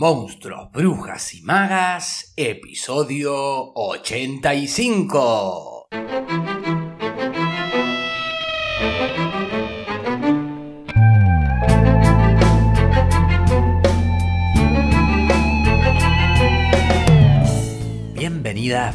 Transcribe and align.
Monstruos, 0.00 0.72
Brujas 0.72 1.34
y 1.34 1.42
Magas, 1.42 2.32
episodio 2.34 3.34
85. 3.74 5.88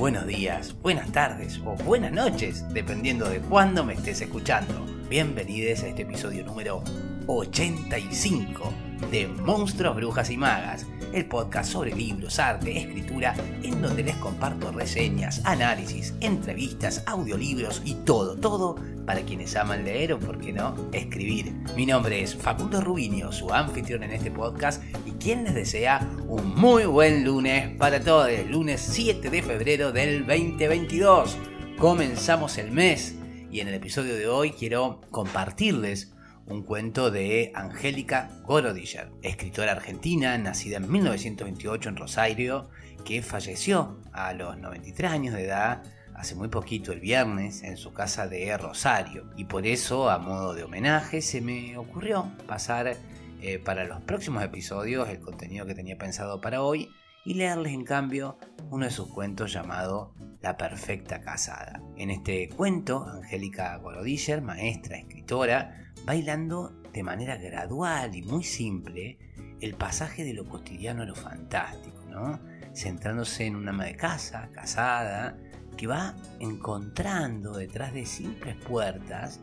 buenos 0.00 0.26
días, 0.26 0.74
buenas 0.80 1.12
tardes 1.12 1.60
o 1.62 1.74
buenas 1.84 2.10
noches, 2.10 2.64
dependiendo 2.72 3.28
de 3.28 3.38
cuándo 3.38 3.84
me 3.84 3.92
estés 3.92 4.22
escuchando. 4.22 4.86
Bienvenidos 5.10 5.82
a 5.82 5.88
este 5.88 6.02
episodio 6.02 6.42
número 6.42 6.82
85 7.26 8.89
de 9.10 9.26
Monstruos, 9.26 9.96
Brujas 9.96 10.30
y 10.30 10.36
Magas, 10.36 10.86
el 11.12 11.26
podcast 11.26 11.72
sobre 11.72 11.94
libros, 11.94 12.38
arte, 12.38 12.78
escritura, 12.78 13.34
en 13.62 13.82
donde 13.82 14.02
les 14.02 14.16
comparto 14.16 14.70
reseñas, 14.70 15.40
análisis, 15.44 16.14
entrevistas, 16.20 17.02
audiolibros 17.06 17.82
y 17.84 17.94
todo, 17.94 18.36
todo 18.36 18.76
para 19.06 19.22
quienes 19.22 19.56
aman 19.56 19.84
leer 19.84 20.12
o, 20.12 20.20
por 20.20 20.38
qué 20.38 20.52
no, 20.52 20.74
escribir. 20.92 21.52
Mi 21.76 21.86
nombre 21.86 22.22
es 22.22 22.36
Facundo 22.36 22.80
Rubinio, 22.80 23.32
su 23.32 23.52
anfitrión 23.52 24.02
en 24.04 24.12
este 24.12 24.30
podcast 24.30 24.82
y 25.04 25.12
quien 25.12 25.44
les 25.44 25.54
desea 25.54 26.08
un 26.28 26.54
muy 26.54 26.84
buen 26.84 27.24
lunes 27.24 27.76
para 27.76 28.00
todos, 28.00 28.28
el 28.28 28.50
lunes 28.52 28.80
7 28.80 29.30
de 29.30 29.42
febrero 29.42 29.90
del 29.90 30.26
2022. 30.26 31.36
Comenzamos 31.78 32.58
el 32.58 32.70
mes 32.70 33.16
y 33.50 33.60
en 33.60 33.68
el 33.68 33.74
episodio 33.74 34.14
de 34.14 34.28
hoy 34.28 34.52
quiero 34.52 35.00
compartirles 35.10 36.12
un 36.50 36.62
cuento 36.62 37.10
de 37.10 37.52
Angélica 37.54 38.28
Gorodischer, 38.42 39.10
escritora 39.22 39.72
argentina, 39.72 40.36
nacida 40.36 40.78
en 40.78 40.90
1928 40.90 41.88
en 41.88 41.96
Rosario, 41.96 42.68
que 43.04 43.22
falleció 43.22 44.00
a 44.12 44.32
los 44.32 44.58
93 44.58 45.10
años 45.10 45.34
de 45.34 45.44
edad 45.44 45.82
hace 46.14 46.34
muy 46.34 46.48
poquito, 46.48 46.92
el 46.92 47.00
viernes, 47.00 47.62
en 47.62 47.76
su 47.76 47.94
casa 47.94 48.28
de 48.28 48.54
Rosario. 48.58 49.30
Y 49.36 49.44
por 49.44 49.66
eso, 49.66 50.10
a 50.10 50.18
modo 50.18 50.52
de 50.52 50.64
homenaje, 50.64 51.22
se 51.22 51.40
me 51.40 51.78
ocurrió 51.78 52.30
pasar 52.46 52.96
eh, 53.40 53.58
para 53.58 53.84
los 53.84 54.02
próximos 54.02 54.42
episodios 54.42 55.08
el 55.08 55.20
contenido 55.20 55.64
que 55.64 55.74
tenía 55.74 55.96
pensado 55.96 56.40
para 56.40 56.62
hoy 56.62 56.90
y 57.24 57.34
leerles 57.34 57.72
en 57.72 57.84
cambio 57.84 58.38
uno 58.70 58.84
de 58.84 58.90
sus 58.90 59.08
cuentos 59.08 59.52
llamado 59.52 60.14
La 60.42 60.56
Perfecta 60.56 61.22
Casada. 61.22 61.80
En 61.96 62.10
este 62.10 62.48
cuento, 62.50 63.06
Angélica 63.06 63.76
Gorodischer, 63.76 64.42
maestra, 64.42 64.98
escritora, 64.98 65.89
bailando 66.10 66.72
de 66.92 67.04
manera 67.04 67.36
gradual 67.36 68.16
y 68.16 68.22
muy 68.22 68.42
simple 68.42 69.16
el 69.60 69.74
pasaje 69.76 70.24
de 70.24 70.34
lo 70.34 70.44
cotidiano 70.44 71.02
a 71.02 71.06
lo 71.06 71.14
fantástico, 71.14 72.04
¿no? 72.08 72.40
centrándose 72.74 73.46
en 73.46 73.54
una 73.54 73.70
ama 73.70 73.84
de 73.84 73.94
casa, 73.94 74.50
casada, 74.52 75.38
que 75.76 75.86
va 75.86 76.16
encontrando 76.40 77.56
detrás 77.56 77.94
de 77.94 78.06
simples 78.06 78.56
puertas 78.56 79.38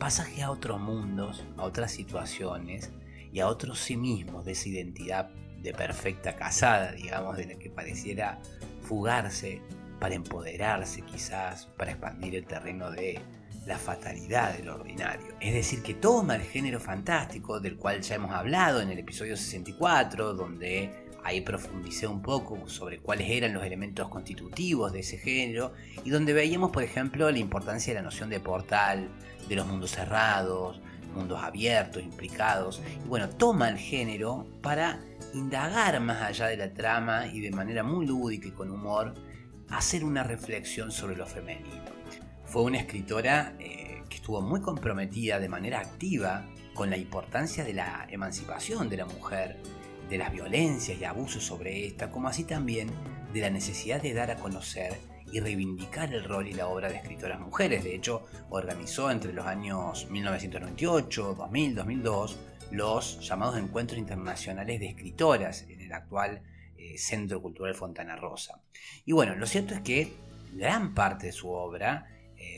pasaje 0.00 0.42
a 0.42 0.50
otros 0.50 0.80
mundos, 0.80 1.44
a 1.56 1.62
otras 1.62 1.92
situaciones 1.92 2.90
y 3.32 3.38
a 3.38 3.46
otros 3.46 3.78
sí 3.78 3.96
mismos 3.96 4.44
de 4.44 4.52
esa 4.52 4.70
identidad 4.70 5.30
de 5.62 5.72
perfecta 5.72 6.34
casada, 6.34 6.90
digamos, 6.90 7.36
de 7.36 7.46
la 7.46 7.54
que 7.60 7.70
pareciera 7.70 8.40
fugarse 8.82 9.62
para 10.00 10.16
empoderarse 10.16 11.02
quizás, 11.02 11.66
para 11.76 11.92
expandir 11.92 12.34
el 12.34 12.44
terreno 12.44 12.90
de 12.90 13.20
la 13.66 13.78
fatalidad 13.78 14.56
del 14.56 14.68
ordinario. 14.68 15.34
Es 15.40 15.54
decir, 15.54 15.82
que 15.82 15.94
toma 15.94 16.36
el 16.36 16.42
género 16.42 16.80
fantástico 16.80 17.60
del 17.60 17.76
cual 17.76 18.00
ya 18.00 18.14
hemos 18.14 18.32
hablado 18.32 18.80
en 18.80 18.90
el 18.90 18.98
episodio 18.98 19.36
64, 19.36 20.34
donde 20.34 20.90
ahí 21.24 21.40
profundicé 21.40 22.06
un 22.06 22.22
poco 22.22 22.68
sobre 22.68 22.98
cuáles 22.98 23.28
eran 23.28 23.52
los 23.52 23.64
elementos 23.64 24.08
constitutivos 24.08 24.92
de 24.92 25.00
ese 25.00 25.18
género 25.18 25.72
y 26.04 26.10
donde 26.10 26.32
veíamos, 26.32 26.70
por 26.70 26.82
ejemplo, 26.82 27.30
la 27.30 27.38
importancia 27.38 27.92
de 27.92 28.00
la 28.00 28.04
noción 28.04 28.30
de 28.30 28.40
portal, 28.40 29.08
de 29.48 29.56
los 29.56 29.66
mundos 29.66 29.90
cerrados, 29.90 30.80
mundos 31.14 31.42
abiertos, 31.42 32.02
implicados. 32.02 32.80
Y 33.04 33.08
bueno, 33.08 33.28
toma 33.28 33.68
el 33.68 33.78
género 33.78 34.46
para 34.62 35.00
indagar 35.34 36.00
más 36.00 36.22
allá 36.22 36.46
de 36.46 36.56
la 36.56 36.72
trama 36.72 37.26
y 37.26 37.40
de 37.40 37.50
manera 37.50 37.82
muy 37.82 38.06
lúdica 38.06 38.48
y 38.48 38.52
con 38.52 38.70
humor, 38.70 39.14
hacer 39.68 40.04
una 40.04 40.22
reflexión 40.22 40.90
sobre 40.90 41.16
lo 41.16 41.26
femenino. 41.26 41.87
Fue 42.48 42.62
una 42.62 42.78
escritora 42.78 43.52
eh, 43.58 44.02
que 44.08 44.16
estuvo 44.16 44.40
muy 44.40 44.62
comprometida 44.62 45.38
de 45.38 45.50
manera 45.50 45.80
activa 45.80 46.46
con 46.72 46.88
la 46.88 46.96
importancia 46.96 47.62
de 47.62 47.74
la 47.74 48.06
emancipación 48.10 48.88
de 48.88 48.96
la 48.96 49.04
mujer, 49.04 49.58
de 50.08 50.16
las 50.16 50.32
violencias 50.32 50.98
y 50.98 51.04
abusos 51.04 51.44
sobre 51.44 51.86
esta, 51.86 52.10
como 52.10 52.26
así 52.28 52.44
también 52.44 52.88
de 53.34 53.42
la 53.42 53.50
necesidad 53.50 54.00
de 54.00 54.14
dar 54.14 54.30
a 54.30 54.36
conocer 54.36 54.96
y 55.30 55.40
reivindicar 55.40 56.14
el 56.14 56.24
rol 56.24 56.46
y 56.46 56.54
la 56.54 56.68
obra 56.68 56.88
de 56.88 56.96
escritoras 56.96 57.38
mujeres. 57.38 57.84
De 57.84 57.94
hecho, 57.94 58.22
organizó 58.48 59.10
entre 59.10 59.34
los 59.34 59.44
años 59.44 60.08
1998, 60.10 61.34
2000, 61.34 61.74
2002 61.74 62.38
los 62.70 63.20
llamados 63.28 63.58
Encuentros 63.58 63.98
Internacionales 63.98 64.80
de 64.80 64.86
Escritoras 64.86 65.66
en 65.68 65.82
el 65.82 65.92
actual 65.92 66.40
eh, 66.78 66.96
Centro 66.96 67.42
Cultural 67.42 67.74
Fontana 67.74 68.16
Rosa. 68.16 68.62
Y 69.04 69.12
bueno, 69.12 69.34
lo 69.34 69.46
cierto 69.46 69.74
es 69.74 69.82
que 69.82 70.14
gran 70.54 70.94
parte 70.94 71.26
de 71.26 71.32
su 71.32 71.50
obra 71.50 72.06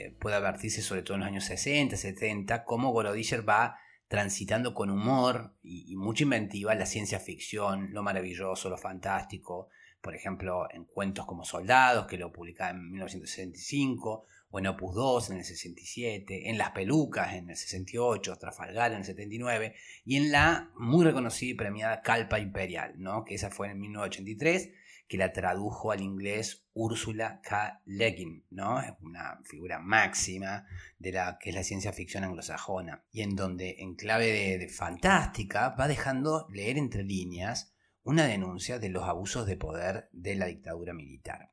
eh, 0.00 0.16
puede 0.18 0.36
advertirse 0.36 0.82
sobre 0.82 1.02
todo 1.02 1.14
en 1.14 1.20
los 1.20 1.28
años 1.28 1.44
60, 1.44 1.96
70, 1.96 2.64
cómo 2.64 2.90
Gorodischer 2.90 3.48
va 3.48 3.76
transitando 4.08 4.74
con 4.74 4.90
humor 4.90 5.54
y, 5.62 5.94
mucha 5.94 6.24
inventiva 6.24 6.74
la 6.74 6.86
ciencia 6.86 7.20
ficción, 7.20 7.92
lo 7.92 8.02
maravilloso, 8.02 8.68
lo 8.68 8.76
fantástico, 8.76 9.68
por 10.00 10.16
ejemplo, 10.16 10.66
en 10.72 10.84
cuentos 10.84 11.26
como 11.26 11.44
Soldados, 11.44 12.06
que 12.06 12.16
lo 12.16 12.32
publicaba 12.32 12.70
en 12.70 12.90
1965, 12.90 14.26
o 14.50 14.58
en 14.58 14.66
Opus 14.66 14.94
2 14.96 15.30
en 15.30 15.36
el 15.36 15.44
67, 15.44 16.50
en 16.50 16.58
Las 16.58 16.70
Pelucas 16.70 17.34
en 17.34 17.50
el 17.50 17.56
68, 17.56 18.36
Trafalgar 18.36 18.90
en 18.90 18.98
el 18.98 19.04
79, 19.04 19.74
y 20.04 20.16
en 20.16 20.32
la 20.32 20.72
muy 20.76 21.04
reconocida 21.04 21.52
y 21.52 21.54
premiada 21.54 22.02
Calpa 22.02 22.40
Imperial, 22.40 22.94
¿no? 22.96 23.24
que 23.24 23.36
esa 23.36 23.50
fue 23.50 23.70
en 23.70 23.78
1983, 23.78 24.70
que 25.10 25.18
la 25.18 25.32
tradujo 25.32 25.90
al 25.90 26.02
inglés 26.02 26.68
Úrsula 26.72 27.40
K. 27.42 27.82
Le 27.84 28.12
Guin, 28.12 28.46
¿no? 28.50 28.80
Es 28.80 28.92
una 29.00 29.40
figura 29.42 29.80
máxima 29.80 30.64
de 31.00 31.10
la 31.10 31.36
que 31.40 31.50
es 31.50 31.56
la 31.56 31.64
ciencia 31.64 31.92
ficción 31.92 32.22
anglosajona, 32.22 33.02
y 33.10 33.22
en 33.22 33.34
donde 33.34 33.74
en 33.80 33.96
clave 33.96 34.56
de, 34.56 34.68
fantástica 34.68 35.70
va 35.70 35.88
dejando 35.88 36.46
leer 36.52 36.78
entre 36.78 37.02
líneas 37.02 37.74
una 38.04 38.24
denuncia 38.24 38.78
de 38.78 38.88
los 38.88 39.02
abusos 39.02 39.46
de 39.46 39.56
poder 39.56 40.08
de 40.12 40.36
la 40.36 40.46
dictadura 40.46 40.94
militar. 40.94 41.50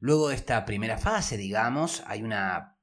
Luego 0.00 0.30
de 0.30 0.34
esta 0.34 0.64
primera 0.64 0.98
fase, 0.98 1.36
digamos, 1.36 2.02
hay 2.08 2.24
una 2.24 2.76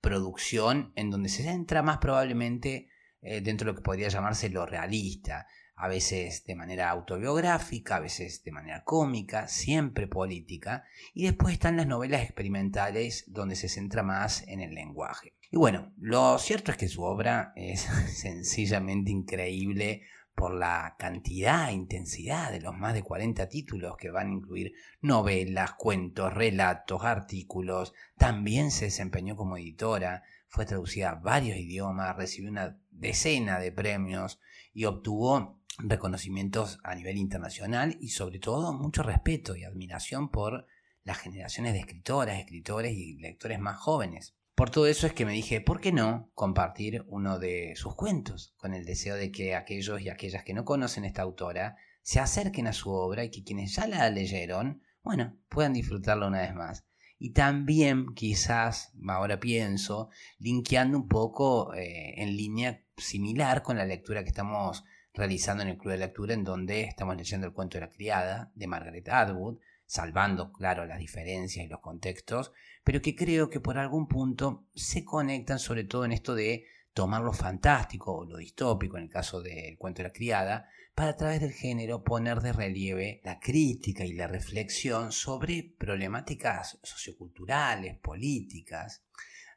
producción 0.00 0.94
en 0.96 1.10
donde 1.10 1.28
se 1.28 1.42
centra 1.42 1.82
más 1.82 1.98
probablemente 1.98 2.88
eh, 3.20 3.42
dentro 3.42 3.66
de 3.66 3.72
lo 3.72 3.76
que 3.76 3.84
podría 3.84 4.08
llamarse 4.08 4.48
lo 4.48 4.64
realista, 4.64 5.46
a 5.80 5.88
veces 5.88 6.44
de 6.44 6.54
manera 6.54 6.90
autobiográfica, 6.90 7.96
a 7.96 8.00
veces 8.00 8.44
de 8.44 8.52
manera 8.52 8.84
cómica, 8.84 9.48
siempre 9.48 10.06
política, 10.06 10.84
y 11.14 11.24
después 11.24 11.54
están 11.54 11.78
las 11.78 11.86
novelas 11.86 12.22
experimentales 12.22 13.24
donde 13.28 13.56
se 13.56 13.70
centra 13.70 14.02
más 14.02 14.46
en 14.46 14.60
el 14.60 14.74
lenguaje. 14.74 15.32
Y 15.50 15.56
bueno, 15.56 15.94
lo 15.96 16.38
cierto 16.38 16.70
es 16.70 16.76
que 16.76 16.88
su 16.88 17.02
obra 17.02 17.54
es 17.56 17.80
sencillamente 18.14 19.10
increíble 19.10 20.02
por 20.34 20.54
la 20.54 20.96
cantidad 20.98 21.70
e 21.70 21.72
intensidad 21.72 22.52
de 22.52 22.60
los 22.60 22.76
más 22.76 22.92
de 22.92 23.02
40 23.02 23.48
títulos 23.48 23.96
que 23.96 24.10
van 24.10 24.28
a 24.28 24.34
incluir 24.34 24.74
novelas, 25.00 25.72
cuentos, 25.78 26.34
relatos, 26.34 27.04
artículos. 27.04 27.94
También 28.18 28.70
se 28.70 28.86
desempeñó 28.86 29.34
como 29.34 29.56
editora, 29.56 30.24
fue 30.46 30.66
traducida 30.66 31.10
a 31.10 31.14
varios 31.14 31.56
idiomas, 31.56 32.16
recibió 32.16 32.50
una 32.50 32.78
decena 32.90 33.58
de 33.58 33.72
premios 33.72 34.40
y 34.74 34.84
obtuvo 34.84 35.59
reconocimientos 35.82 36.78
a 36.84 36.94
nivel 36.94 37.16
internacional 37.16 37.96
y 38.00 38.08
sobre 38.10 38.38
todo 38.38 38.72
mucho 38.72 39.02
respeto 39.02 39.56
y 39.56 39.64
admiración 39.64 40.30
por 40.30 40.66
las 41.04 41.18
generaciones 41.18 41.72
de 41.72 41.80
escritoras, 41.80 42.38
escritores 42.38 42.92
y 42.96 43.18
lectores 43.18 43.58
más 43.58 43.78
jóvenes. 43.78 44.34
Por 44.54 44.70
todo 44.70 44.86
eso 44.86 45.06
es 45.06 45.14
que 45.14 45.24
me 45.24 45.32
dije, 45.32 45.60
¿por 45.60 45.80
qué 45.80 45.90
no 45.90 46.30
compartir 46.34 47.04
uno 47.06 47.38
de 47.38 47.74
sus 47.76 47.94
cuentos? 47.94 48.54
Con 48.58 48.74
el 48.74 48.84
deseo 48.84 49.16
de 49.16 49.32
que 49.32 49.54
aquellos 49.54 50.02
y 50.02 50.10
aquellas 50.10 50.44
que 50.44 50.52
no 50.52 50.64
conocen 50.64 51.04
esta 51.04 51.22
autora 51.22 51.76
se 52.02 52.20
acerquen 52.20 52.66
a 52.66 52.72
su 52.72 52.90
obra 52.90 53.24
y 53.24 53.30
que 53.30 53.42
quienes 53.42 53.74
ya 53.74 53.86
la 53.86 54.10
leyeron, 54.10 54.82
bueno, 55.02 55.38
puedan 55.48 55.72
disfrutarla 55.72 56.26
una 56.26 56.42
vez 56.42 56.54
más. 56.54 56.84
Y 57.18 57.32
también 57.32 58.14
quizás, 58.14 58.92
ahora 59.08 59.40
pienso, 59.40 60.08
linkeando 60.38 60.98
un 60.98 61.08
poco 61.08 61.74
eh, 61.74 62.20
en 62.20 62.36
línea 62.36 62.80
similar 62.96 63.62
con 63.62 63.76
la 63.76 63.84
lectura 63.84 64.22
que 64.22 64.30
estamos 64.30 64.84
realizando 65.14 65.62
en 65.62 65.70
el 65.70 65.78
Club 65.78 65.92
de 65.92 65.98
Lectura, 65.98 66.34
en 66.34 66.44
donde 66.44 66.82
estamos 66.82 67.16
leyendo 67.16 67.46
el 67.46 67.52
cuento 67.52 67.78
de 67.78 67.86
la 67.86 67.90
criada 67.90 68.52
de 68.54 68.66
Margaret 68.66 69.08
Atwood, 69.08 69.58
salvando, 69.86 70.52
claro, 70.52 70.86
las 70.86 70.98
diferencias 70.98 71.66
y 71.66 71.68
los 71.68 71.80
contextos, 71.80 72.52
pero 72.84 73.02
que 73.02 73.16
creo 73.16 73.50
que 73.50 73.60
por 73.60 73.76
algún 73.76 74.06
punto 74.06 74.66
se 74.74 75.04
conectan 75.04 75.58
sobre 75.58 75.84
todo 75.84 76.04
en 76.04 76.12
esto 76.12 76.34
de 76.34 76.64
tomar 76.94 77.22
lo 77.22 77.32
fantástico 77.32 78.12
o 78.12 78.24
lo 78.24 78.36
distópico, 78.36 78.96
en 78.96 79.04
el 79.04 79.10
caso 79.10 79.42
del 79.42 79.76
cuento 79.78 80.02
de 80.02 80.08
la 80.08 80.12
criada, 80.12 80.68
para 80.94 81.10
a 81.10 81.16
través 81.16 81.40
del 81.40 81.52
género 81.52 82.04
poner 82.04 82.40
de 82.40 82.52
relieve 82.52 83.20
la 83.24 83.40
crítica 83.40 84.04
y 84.04 84.12
la 84.12 84.26
reflexión 84.26 85.12
sobre 85.12 85.74
problemáticas 85.78 86.78
socioculturales, 86.82 87.98
políticas. 87.98 89.04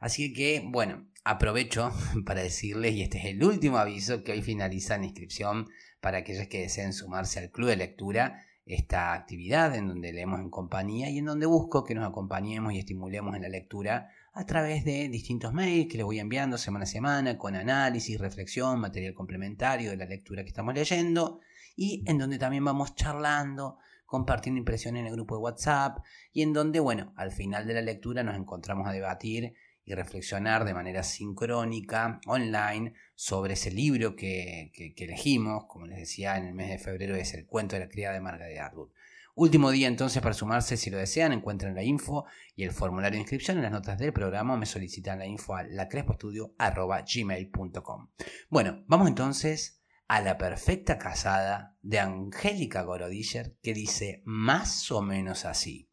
Así 0.03 0.33
que, 0.33 0.61
bueno, 0.65 1.07
aprovecho 1.23 1.89
para 2.25 2.41
decirles, 2.41 2.93
y 2.93 3.03
este 3.03 3.19
es 3.19 3.25
el 3.27 3.41
último 3.41 3.77
aviso, 3.77 4.21
que 4.21 4.33
hoy 4.33 4.41
finaliza 4.41 4.97
la 4.97 5.05
inscripción 5.05 5.69
para 6.01 6.17
aquellos 6.17 6.49
que 6.49 6.59
deseen 6.59 6.91
sumarse 6.91 7.39
al 7.39 7.51
club 7.51 7.69
de 7.69 7.77
lectura, 7.77 8.43
esta 8.65 9.13
actividad 9.13 9.73
en 9.73 9.87
donde 9.87 10.11
leemos 10.11 10.41
en 10.41 10.49
compañía 10.49 11.09
y 11.09 11.19
en 11.19 11.25
donde 11.25 11.45
busco 11.45 11.85
que 11.85 11.95
nos 11.95 12.05
acompañemos 12.05 12.73
y 12.73 12.79
estimulemos 12.79 13.33
en 13.33 13.43
la 13.43 13.47
lectura 13.47 14.09
a 14.33 14.45
través 14.45 14.83
de 14.83 15.07
distintos 15.07 15.53
mails 15.53 15.87
que 15.89 15.95
les 15.95 16.05
voy 16.05 16.19
enviando 16.19 16.57
semana 16.57 16.83
a 16.83 16.87
semana 16.87 17.37
con 17.37 17.55
análisis, 17.55 18.19
reflexión, 18.19 18.81
material 18.81 19.13
complementario 19.13 19.89
de 19.89 19.95
la 19.95 20.05
lectura 20.05 20.43
que 20.43 20.49
estamos 20.49 20.73
leyendo 20.73 21.39
y 21.77 22.03
en 22.07 22.17
donde 22.17 22.37
también 22.37 22.65
vamos 22.65 22.93
charlando, 22.95 23.77
compartiendo 24.05 24.59
impresiones 24.59 24.99
en 24.99 25.07
el 25.07 25.13
grupo 25.13 25.37
de 25.37 25.43
WhatsApp 25.43 25.99
y 26.33 26.41
en 26.41 26.51
donde, 26.51 26.81
bueno, 26.81 27.13
al 27.15 27.31
final 27.31 27.65
de 27.65 27.75
la 27.75 27.81
lectura 27.81 28.21
nos 28.21 28.35
encontramos 28.35 28.85
a 28.85 28.91
debatir 28.91 29.53
y 29.85 29.95
reflexionar 29.95 30.65
de 30.65 30.73
manera 30.73 31.03
sincrónica, 31.03 32.19
online, 32.25 32.93
sobre 33.15 33.53
ese 33.53 33.71
libro 33.71 34.15
que, 34.15 34.71
elegimos, 34.97 35.65
como 35.65 35.87
les 35.87 35.99
decía, 35.99 36.37
en 36.37 36.45
el 36.45 36.53
mes 36.53 36.69
de 36.69 36.79
febrero 36.79 37.15
es 37.15 37.33
el 37.33 37.45
cuento 37.45 37.75
de 37.75 37.81
la 37.81 37.89
criada 37.89 38.13
de 38.13 38.21
Margaret 38.21 38.59
Atwood. 38.59 38.91
Último 39.35 39.71
día 39.71 39.87
entonces 39.87 40.21
para 40.21 40.35
sumarse 40.35 40.77
si 40.77 40.91
lo 40.91 40.99
desean, 40.99 41.33
encuentran 41.33 41.73
la 41.73 41.81
info 41.83 42.25
y 42.55 42.65
el 42.65 42.71
formulario 42.71 43.17
de 43.17 43.21
inscripción 43.21 43.57
en 43.57 43.63
las 43.63 43.71
notas 43.71 43.97
del 43.97 44.13
programa 44.13 44.55
me 44.57 44.67
solicitan 44.67 45.17
la 45.17 45.25
info 45.25 45.55
a 45.55 45.63
lacrespoestudio.gmail.com 45.63 48.09
Bueno, 48.49 48.83
vamos 48.85 49.07
entonces 49.07 49.81
a 50.07 50.21
La 50.21 50.37
Perfecta 50.37 50.99
Casada 50.99 51.75
de 51.81 51.97
Angélica 51.99 52.83
Gorodischer 52.83 53.57
que 53.63 53.73
dice 53.73 54.21
más 54.25 54.91
o 54.91 55.01
menos 55.01 55.45
así. 55.45 55.89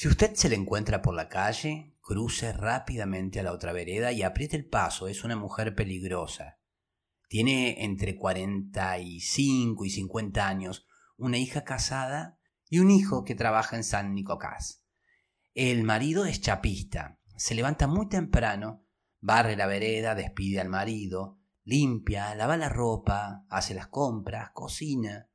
Si 0.00 0.08
usted 0.08 0.34
se 0.34 0.48
le 0.48 0.56
encuentra 0.56 1.02
por 1.02 1.14
la 1.14 1.28
calle, 1.28 1.94
cruce 2.00 2.54
rápidamente 2.54 3.38
a 3.38 3.42
la 3.42 3.52
otra 3.52 3.74
vereda 3.74 4.12
y 4.12 4.22
apriete 4.22 4.56
el 4.56 4.64
paso, 4.64 5.08
es 5.08 5.24
una 5.24 5.36
mujer 5.36 5.74
peligrosa. 5.74 6.58
Tiene 7.28 7.84
entre 7.84 8.16
45 8.16 9.84
y 9.84 9.90
50 9.90 10.48
años, 10.48 10.86
una 11.18 11.36
hija 11.36 11.64
casada 11.64 12.38
y 12.70 12.78
un 12.78 12.90
hijo 12.90 13.24
que 13.24 13.34
trabaja 13.34 13.76
en 13.76 13.84
San 13.84 14.14
Nicocás. 14.14 14.86
El 15.52 15.84
marido 15.84 16.24
es 16.24 16.40
chapista, 16.40 17.20
se 17.36 17.54
levanta 17.54 17.86
muy 17.86 18.08
temprano, 18.08 18.86
barre 19.20 19.54
la 19.54 19.66
vereda, 19.66 20.14
despide 20.14 20.62
al 20.62 20.70
marido, 20.70 21.42
limpia, 21.62 22.34
lava 22.36 22.56
la 22.56 22.70
ropa, 22.70 23.44
hace 23.50 23.74
las 23.74 23.88
compras, 23.88 24.48
cocina. 24.54 25.28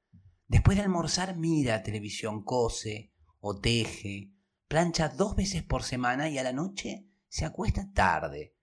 Después 0.47 0.75
de 0.75 0.81
almorzar 0.81 1.37
mira 1.37 1.83
televisión, 1.83 2.43
cose 2.43 3.13
o 3.39 3.59
teje, 3.59 4.31
plancha 4.67 5.09
dos 5.09 5.35
veces 5.35 5.63
por 5.63 5.83
semana 5.83 6.29
y 6.29 6.37
a 6.37 6.43
la 6.43 6.53
noche 6.53 7.07
se 7.27 7.45
acuesta 7.45 7.91
tarde. 7.93 8.55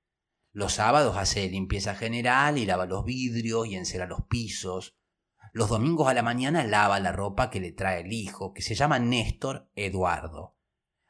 Los 0.52 0.74
sábados 0.74 1.16
hace 1.16 1.48
limpieza 1.48 1.94
general 1.94 2.58
y 2.58 2.66
lava 2.66 2.86
los 2.86 3.04
vidrios 3.04 3.66
y 3.66 3.76
encera 3.76 4.06
los 4.06 4.26
pisos. 4.28 4.98
Los 5.52 5.70
domingos 5.70 6.08
a 6.08 6.14
la 6.14 6.22
mañana 6.22 6.64
lava 6.64 7.00
la 7.00 7.12
ropa 7.12 7.50
que 7.50 7.60
le 7.60 7.72
trae 7.72 8.00
el 8.00 8.12
hijo, 8.12 8.52
que 8.52 8.62
se 8.62 8.74
llama 8.74 8.98
Néstor 8.98 9.70
Eduardo. 9.74 10.56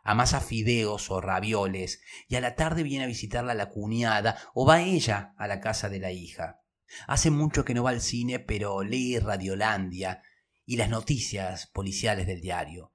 Amasa 0.04 0.40
fideos 0.40 1.10
o 1.10 1.20
ravioles 1.20 2.02
y 2.28 2.36
a 2.36 2.40
la 2.40 2.54
tarde 2.56 2.82
viene 2.82 3.04
a 3.04 3.08
visitarla 3.08 3.54
la 3.54 3.68
cuñada 3.68 4.36
o 4.54 4.66
va 4.66 4.82
ella 4.82 5.34
a 5.38 5.46
la 5.46 5.60
casa 5.60 5.88
de 5.88 6.00
la 6.00 6.10
hija. 6.10 6.60
Hace 7.06 7.30
mucho 7.30 7.64
que 7.64 7.74
no 7.74 7.84
va 7.84 7.90
al 7.90 8.00
cine, 8.00 8.38
pero 8.38 8.82
lee 8.82 9.18
Radiolandia 9.18 10.22
y 10.64 10.76
las 10.76 10.88
noticias 10.88 11.68
policiales 11.68 12.26
del 12.26 12.40
diario. 12.40 12.91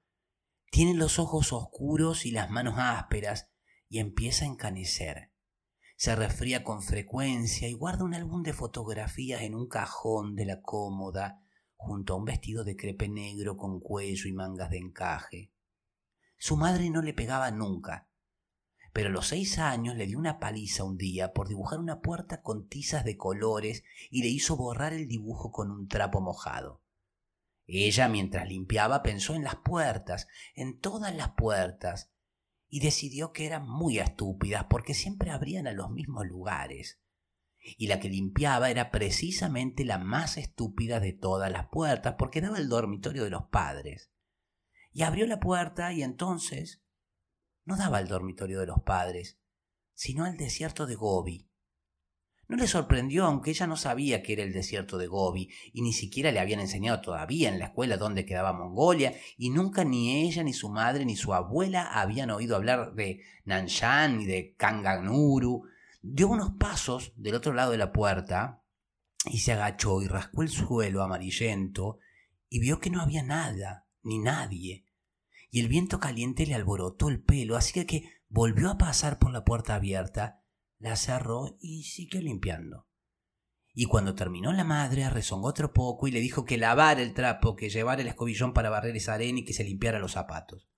Tiene 0.70 0.94
los 0.94 1.18
ojos 1.18 1.52
oscuros 1.52 2.26
y 2.26 2.30
las 2.30 2.50
manos 2.50 2.74
ásperas 2.76 3.48
y 3.88 4.00
empieza 4.00 4.44
a 4.44 4.48
encanecer. 4.48 5.32
Se 5.96 6.14
resfría 6.14 6.62
con 6.62 6.82
frecuencia 6.82 7.68
y 7.68 7.72
guarda 7.72 8.04
un 8.04 8.14
álbum 8.14 8.42
de 8.42 8.52
fotografías 8.52 9.42
en 9.42 9.54
un 9.54 9.66
cajón 9.66 10.36
de 10.36 10.44
la 10.44 10.60
cómoda 10.60 11.42
junto 11.74 12.12
a 12.12 12.16
un 12.16 12.24
vestido 12.24 12.64
de 12.64 12.76
crepe 12.76 13.08
negro 13.08 13.56
con 13.56 13.80
cuello 13.80 14.28
y 14.28 14.32
mangas 14.32 14.70
de 14.70 14.78
encaje. 14.78 15.52
Su 16.36 16.56
madre 16.56 16.90
no 16.90 17.02
le 17.02 17.14
pegaba 17.14 17.50
nunca, 17.50 18.08
pero 18.92 19.08
a 19.08 19.12
los 19.12 19.28
seis 19.28 19.58
años 19.58 19.96
le 19.96 20.06
dio 20.06 20.18
una 20.18 20.38
paliza 20.38 20.84
un 20.84 20.96
día 20.96 21.32
por 21.32 21.48
dibujar 21.48 21.78
una 21.78 22.00
puerta 22.00 22.42
con 22.42 22.68
tizas 22.68 23.04
de 23.04 23.16
colores 23.16 23.84
y 24.10 24.22
le 24.22 24.28
hizo 24.28 24.56
borrar 24.56 24.92
el 24.92 25.08
dibujo 25.08 25.50
con 25.50 25.70
un 25.70 25.88
trapo 25.88 26.20
mojado. 26.20 26.82
Ella, 27.70 28.08
mientras 28.08 28.48
limpiaba, 28.48 29.02
pensó 29.02 29.34
en 29.34 29.44
las 29.44 29.56
puertas, 29.56 30.26
en 30.54 30.80
todas 30.80 31.14
las 31.14 31.32
puertas, 31.32 32.10
y 32.66 32.80
decidió 32.80 33.32
que 33.32 33.44
eran 33.44 33.68
muy 33.68 33.98
estúpidas 33.98 34.64
porque 34.70 34.94
siempre 34.94 35.30
abrían 35.30 35.66
a 35.66 35.72
los 35.72 35.90
mismos 35.90 36.26
lugares. 36.26 36.98
Y 37.76 37.88
la 37.88 38.00
que 38.00 38.08
limpiaba 38.08 38.70
era 38.70 38.90
precisamente 38.90 39.84
la 39.84 39.98
más 39.98 40.38
estúpida 40.38 40.98
de 40.98 41.12
todas 41.12 41.52
las 41.52 41.68
puertas 41.68 42.14
porque 42.18 42.40
daba 42.40 42.56
el 42.56 42.70
dormitorio 42.70 43.24
de 43.24 43.30
los 43.30 43.44
padres. 43.50 44.10
Y 44.90 45.02
abrió 45.02 45.26
la 45.26 45.38
puerta 45.38 45.92
y 45.92 46.02
entonces 46.02 46.82
no 47.64 47.76
daba 47.76 47.98
al 47.98 48.08
dormitorio 48.08 48.60
de 48.60 48.66
los 48.66 48.80
padres, 48.80 49.38
sino 49.92 50.24
al 50.24 50.38
desierto 50.38 50.86
de 50.86 50.94
Gobi. 50.94 51.47
No 52.48 52.56
le 52.56 52.66
sorprendió, 52.66 53.26
aunque 53.26 53.50
ella 53.50 53.66
no 53.66 53.76
sabía 53.76 54.22
que 54.22 54.32
era 54.32 54.42
el 54.42 54.54
desierto 54.54 54.96
de 54.96 55.06
Gobi, 55.06 55.50
y 55.74 55.82
ni 55.82 55.92
siquiera 55.92 56.32
le 56.32 56.40
habían 56.40 56.60
enseñado 56.60 57.02
todavía 57.02 57.50
en 57.50 57.58
la 57.58 57.66
escuela 57.66 57.98
dónde 57.98 58.24
quedaba 58.24 58.54
Mongolia, 58.54 59.12
y 59.36 59.50
nunca 59.50 59.84
ni 59.84 60.22
ella, 60.22 60.42
ni 60.42 60.54
su 60.54 60.70
madre, 60.70 61.04
ni 61.04 61.14
su 61.14 61.34
abuela 61.34 61.82
habían 62.00 62.30
oído 62.30 62.56
hablar 62.56 62.94
de 62.94 63.20
Nanshan 63.44 64.16
ni 64.16 64.24
de 64.24 64.54
Kanganuru. 64.56 65.64
Dio 66.00 66.28
unos 66.28 66.52
pasos 66.52 67.12
del 67.16 67.34
otro 67.34 67.52
lado 67.52 67.72
de 67.72 67.78
la 67.78 67.92
puerta 67.92 68.62
y 69.26 69.38
se 69.38 69.52
agachó 69.52 70.00
y 70.00 70.06
rascó 70.06 70.42
el 70.42 70.48
suelo 70.48 71.02
amarillento 71.02 71.98
y 72.48 72.60
vio 72.60 72.80
que 72.80 72.88
no 72.88 73.02
había 73.02 73.22
nada, 73.22 73.86
ni 74.02 74.18
nadie. 74.20 74.86
Y 75.50 75.60
el 75.60 75.68
viento 75.68 76.00
caliente 76.00 76.46
le 76.46 76.54
alborotó 76.54 77.10
el 77.10 77.22
pelo, 77.22 77.56
así 77.56 77.84
que 77.84 78.08
volvió 78.30 78.70
a 78.70 78.78
pasar 78.78 79.18
por 79.18 79.32
la 79.32 79.44
puerta 79.44 79.74
abierta 79.74 80.40
la 80.78 80.96
cerró 80.96 81.56
y 81.60 81.84
siguió 81.84 82.20
limpiando. 82.20 82.86
Y 83.72 83.86
cuando 83.86 84.14
terminó 84.14 84.52
la 84.52 84.64
madre, 84.64 85.08
rezongó 85.08 85.48
otro 85.48 85.72
poco 85.72 86.08
y 86.08 86.10
le 86.10 86.20
dijo 86.20 86.44
que 86.44 86.56
lavara 86.56 87.00
el 87.00 87.14
trapo, 87.14 87.54
que 87.54 87.70
llevara 87.70 88.02
el 88.02 88.08
escobillón 88.08 88.52
para 88.52 88.70
barrer 88.70 88.96
esa 88.96 89.14
arena 89.14 89.40
y 89.40 89.44
que 89.44 89.52
se 89.52 89.64
limpiara 89.64 89.98
los 89.98 90.12
zapatos. 90.12 90.68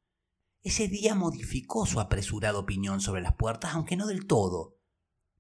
Ese 0.62 0.88
día 0.88 1.14
modificó 1.14 1.86
su 1.86 2.00
apresurada 2.00 2.58
opinión 2.58 3.00
sobre 3.00 3.22
las 3.22 3.34
puertas, 3.36 3.74
aunque 3.74 3.96
no 3.96 4.06
del 4.06 4.26
todo, 4.26 4.76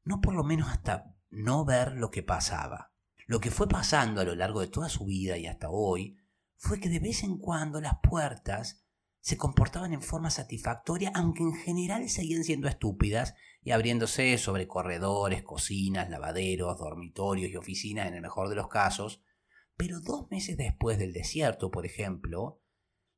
no 0.04 0.20
por 0.22 0.34
lo 0.34 0.44
menos 0.44 0.70
hasta 0.70 1.14
no 1.28 1.64
ver 1.64 1.92
lo 1.92 2.10
que 2.10 2.22
pasaba. 2.22 2.94
Lo 3.26 3.40
que 3.40 3.50
fue 3.50 3.68
pasando 3.68 4.22
a 4.22 4.24
lo 4.24 4.34
largo 4.34 4.60
de 4.60 4.68
toda 4.68 4.88
su 4.88 5.04
vida 5.04 5.36
y 5.36 5.46
hasta 5.46 5.68
hoy 5.68 6.16
fue 6.56 6.80
que 6.80 6.88
de 6.88 6.98
vez 6.98 7.22
en 7.22 7.38
cuando 7.38 7.80
las 7.80 7.94
puertas 8.02 8.82
se 9.20 9.36
comportaban 9.36 9.92
en 9.92 10.02
forma 10.02 10.30
satisfactoria, 10.30 11.12
aunque 11.14 11.42
en 11.42 11.54
general 11.54 12.08
seguían 12.08 12.42
siendo 12.42 12.68
estúpidas 12.68 13.34
y 13.62 13.72
abriéndose 13.72 14.38
sobre 14.38 14.66
corredores, 14.66 15.42
cocinas, 15.42 16.08
lavaderos, 16.08 16.78
dormitorios 16.78 17.50
y 17.50 17.56
oficinas 17.56 18.08
en 18.08 18.14
el 18.14 18.22
mejor 18.22 18.48
de 18.48 18.54
los 18.54 18.68
casos, 18.68 19.22
pero 19.76 20.00
dos 20.00 20.30
meses 20.30 20.56
después 20.56 20.98
del 20.98 21.12
desierto, 21.12 21.70
por 21.70 21.84
ejemplo, 21.84 22.60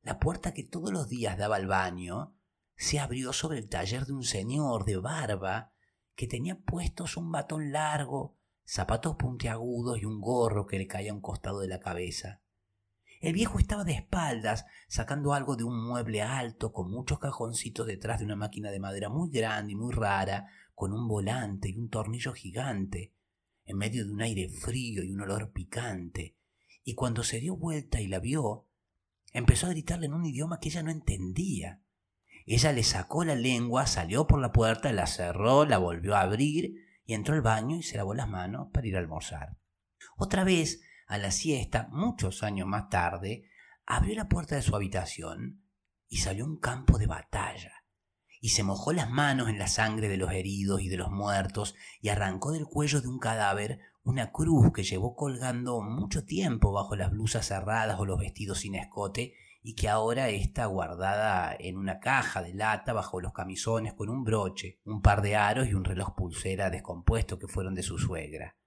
la 0.01 0.19
puerta 0.19 0.53
que 0.53 0.63
todos 0.63 0.91
los 0.91 1.07
días 1.07 1.37
daba 1.37 1.55
al 1.55 1.67
baño 1.67 2.35
se 2.75 2.99
abrió 2.99 3.31
sobre 3.31 3.59
el 3.59 3.69
taller 3.69 4.05
de 4.05 4.13
un 4.13 4.23
señor 4.23 4.83
de 4.83 4.97
barba 4.97 5.73
que 6.15 6.27
tenía 6.27 6.59
puestos 6.59 7.15
un 7.15 7.31
batón 7.31 7.71
largo, 7.71 8.37
zapatos 8.65 9.15
puntiagudos 9.15 10.01
y 10.01 10.05
un 10.05 10.19
gorro 10.19 10.67
que 10.67 10.77
le 10.77 10.87
caía 10.87 11.11
a 11.11 11.15
un 11.15 11.21
costado 11.21 11.61
de 11.61 11.69
la 11.69 11.79
cabeza. 11.79 12.42
El 13.23 13.31
viejo 13.31 13.57
estaba 13.57 13.85
de 13.85 13.93
espaldas, 13.93 14.65
sacando 14.89 15.33
algo 15.33 15.55
de 15.55 15.63
un 15.63 15.81
mueble 15.81 16.21
alto 16.21 16.73
con 16.73 16.91
muchos 16.91 17.19
cajoncitos 17.19 17.87
detrás 17.87 18.19
de 18.19 18.25
una 18.25 18.35
máquina 18.35 18.69
de 18.69 18.81
madera 18.81 19.07
muy 19.07 19.29
grande 19.31 19.71
y 19.71 19.75
muy 19.77 19.93
rara, 19.93 20.49
con 20.75 20.91
un 20.91 21.07
volante 21.07 21.69
y 21.69 21.77
un 21.77 21.87
tornillo 21.87 22.33
gigante, 22.33 23.13
en 23.63 23.77
medio 23.77 24.05
de 24.05 24.11
un 24.11 24.21
aire 24.21 24.49
frío 24.49 25.05
y 25.05 25.13
un 25.13 25.21
olor 25.21 25.53
picante, 25.53 26.35
y 26.83 26.95
cuando 26.95 27.23
se 27.23 27.39
dio 27.39 27.55
vuelta 27.55 28.01
y 28.01 28.07
la 28.07 28.19
vio, 28.19 28.67
empezó 29.31 29.67
a 29.67 29.69
gritarle 29.69 30.07
en 30.07 30.15
un 30.15 30.25
idioma 30.25 30.59
que 30.59 30.67
ella 30.67 30.83
no 30.83 30.91
entendía. 30.91 31.81
Ella 32.45 32.73
le 32.73 32.83
sacó 32.83 33.23
la 33.23 33.35
lengua, 33.35 33.87
salió 33.87 34.27
por 34.27 34.41
la 34.41 34.51
puerta, 34.51 34.91
la 34.91 35.07
cerró, 35.07 35.63
la 35.63 35.77
volvió 35.77 36.17
a 36.17 36.19
abrir 36.19 36.75
y 37.05 37.13
entró 37.13 37.35
al 37.35 37.41
baño 37.41 37.77
y 37.77 37.83
se 37.83 37.95
lavó 37.95 38.13
las 38.15 38.27
manos 38.27 38.67
para 38.73 38.85
ir 38.85 38.97
a 38.97 38.99
almorzar. 38.99 39.55
Otra 40.17 40.43
vez, 40.43 40.81
a 41.13 41.19
la 41.19 41.29
siesta, 41.29 41.89
muchos 41.91 42.41
años 42.41 42.67
más 42.67 42.89
tarde, 42.89 43.47
abrió 43.85 44.15
la 44.15 44.27
puerta 44.27 44.55
de 44.55 44.63
su 44.63 44.75
habitación 44.75 45.61
y 46.07 46.17
salió 46.17 46.43
un 46.43 46.57
campo 46.57 46.97
de 46.97 47.05
batalla 47.05 47.85
y 48.41 48.49
se 48.49 48.63
mojó 48.63 48.93
las 48.93 49.11
manos 49.11 49.47
en 49.47 49.59
la 49.59 49.67
sangre 49.67 50.09
de 50.09 50.17
los 50.17 50.31
heridos 50.31 50.81
y 50.81 50.89
de 50.89 50.97
los 50.97 51.11
muertos 51.11 51.75
y 52.01 52.09
arrancó 52.09 52.51
del 52.51 52.65
cuello 52.65 52.99
de 52.99 53.09
un 53.09 53.19
cadáver 53.19 53.79
una 54.01 54.31
cruz 54.31 54.73
que 54.73 54.81
llevó 54.81 55.15
colgando 55.15 55.81
mucho 55.81 56.25
tiempo 56.25 56.71
bajo 56.71 56.95
las 56.95 57.11
blusas 57.11 57.45
cerradas 57.45 57.99
o 57.99 58.07
los 58.07 58.17
vestidos 58.17 58.61
sin 58.61 58.73
escote 58.73 59.35
y 59.61 59.75
que 59.75 59.89
ahora 59.89 60.29
está 60.29 60.65
guardada 60.65 61.55
en 61.59 61.77
una 61.77 61.99
caja 61.99 62.41
de 62.41 62.55
lata 62.55 62.91
bajo 62.91 63.21
los 63.21 63.33
camisones 63.33 63.93
con 63.93 64.09
un 64.09 64.23
broche, 64.23 64.79
un 64.83 65.03
par 65.03 65.21
de 65.21 65.35
aros 65.35 65.67
y 65.67 65.75
un 65.75 65.85
reloj 65.85 66.15
pulsera 66.15 66.71
descompuesto 66.71 67.37
que 67.37 67.47
fueron 67.47 67.75
de 67.75 67.83
su 67.83 67.99
suegra. 67.99 68.57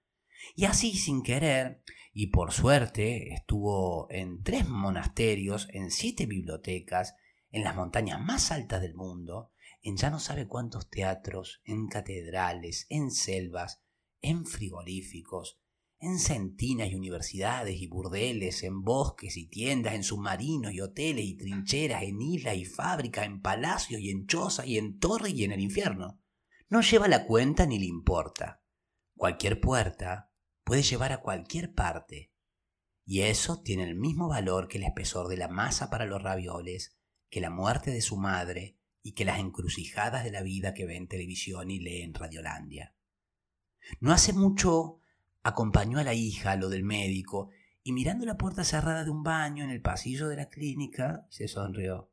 Y 0.55 0.65
así 0.65 0.93
sin 0.93 1.23
querer, 1.23 1.83
y 2.13 2.27
por 2.27 2.51
suerte, 2.51 3.33
estuvo 3.33 4.07
en 4.09 4.41
tres 4.41 4.67
monasterios, 4.67 5.67
en 5.71 5.91
siete 5.91 6.25
bibliotecas, 6.25 7.15
en 7.51 7.63
las 7.63 7.75
montañas 7.75 8.19
más 8.19 8.51
altas 8.51 8.81
del 8.81 8.95
mundo, 8.95 9.51
en 9.81 9.97
ya 9.97 10.09
no 10.09 10.19
sabe 10.19 10.47
cuántos 10.47 10.89
teatros, 10.89 11.61
en 11.63 11.87
catedrales, 11.87 12.87
en 12.89 13.11
selvas, 13.11 13.83
en 14.21 14.45
frigoríficos, 14.45 15.59
en 15.99 16.19
centinas 16.19 16.89
y 16.89 16.95
universidades 16.95 17.79
y 17.79 17.87
burdeles, 17.87 18.63
en 18.63 18.81
bosques 18.83 19.37
y 19.37 19.47
tiendas, 19.47 19.93
en 19.93 20.03
submarinos 20.03 20.73
y 20.73 20.81
hoteles 20.81 21.25
y 21.25 21.37
trincheras, 21.37 22.03
en 22.03 22.21
islas 22.21 22.57
y 22.57 22.65
fábricas, 22.65 23.25
en 23.25 23.41
palacios 23.41 24.01
y 24.01 24.09
en 24.09 24.27
chozas 24.27 24.67
y 24.67 24.77
en 24.77 24.99
torres 24.99 25.33
y 25.33 25.43
en 25.43 25.51
el 25.51 25.61
infierno. 25.61 26.19
No 26.69 26.81
lleva 26.81 27.07
la 27.07 27.25
cuenta 27.25 27.65
ni 27.65 27.79
le 27.79 27.85
importa. 27.85 28.61
Cualquier 29.15 29.59
puerta 29.59 30.26
puede 30.67 30.83
llevar 30.83 31.13
a 31.13 31.21
cualquier 31.21 31.73
parte. 31.73 32.33
Y 33.05 33.21
eso 33.21 33.61
tiene 33.61 33.85
el 33.85 33.95
mismo 33.95 34.27
valor 34.27 34.67
que 34.67 34.77
el 34.77 34.83
espesor 34.83 35.29
de 35.29 35.37
la 35.37 35.47
masa 35.47 35.89
para 35.89 36.05
los 36.05 36.21
ravioles, 36.21 36.97
que 37.29 37.39
la 37.39 37.49
muerte 37.49 37.89
de 37.89 38.01
su 38.01 38.17
madre, 38.17 38.77
y 39.01 39.13
que 39.13 39.23
las 39.23 39.39
encrucijadas 39.39 40.25
de 40.25 40.31
la 40.31 40.41
vida 40.41 40.73
que 40.73 40.85
ve 40.85 40.97
en 40.97 41.07
televisión 41.07 41.71
y 41.71 41.79
lee 41.79 42.01
en 42.01 42.13
Radiolandia. 42.13 42.93
No 44.01 44.11
hace 44.11 44.33
mucho 44.33 44.99
acompañó 45.41 45.99
a 45.99 46.03
la 46.03 46.13
hija 46.13 46.51
a 46.51 46.55
lo 46.57 46.67
del 46.67 46.83
médico 46.83 47.49
y 47.81 47.93
mirando 47.93 48.25
la 48.25 48.37
puerta 48.37 48.65
cerrada 48.65 49.05
de 49.05 49.09
un 49.09 49.23
baño 49.23 49.63
en 49.63 49.69
el 49.69 49.81
pasillo 49.81 50.27
de 50.27 50.35
la 50.35 50.49
clínica 50.49 51.25
se 51.29 51.47
sonrió. 51.47 52.11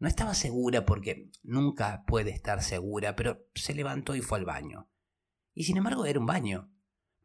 No 0.00 0.08
estaba 0.08 0.34
segura 0.34 0.84
porque 0.84 1.30
nunca 1.44 2.02
puede 2.08 2.30
estar 2.32 2.64
segura, 2.64 3.14
pero 3.14 3.46
se 3.54 3.72
levantó 3.74 4.16
y 4.16 4.20
fue 4.20 4.38
al 4.38 4.44
baño. 4.44 4.90
Y 5.54 5.62
sin 5.62 5.76
embargo 5.76 6.06
era 6.06 6.18
un 6.18 6.26
baño. 6.26 6.72